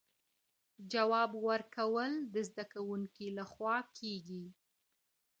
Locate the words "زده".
2.49-2.65